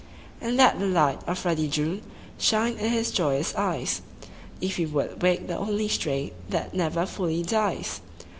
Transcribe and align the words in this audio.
And 0.41 0.57
let 0.57 0.79
the 0.79 0.87
light 0.87 1.21
of 1.27 1.45
ruddy 1.45 1.67
June 1.67 2.01
Shine 2.39 2.73
in 2.75 2.89
his 2.91 3.11
joyous 3.11 3.53
eyes. 3.53 4.01
If 4.59 4.77
he 4.77 4.85
would 4.87 5.21
wake 5.21 5.45
the 5.45 5.55
only 5.55 5.87
strain 5.89 6.31
That 6.49 6.73
never 6.73 7.05
fully 7.05 7.43
dies 7.43 8.01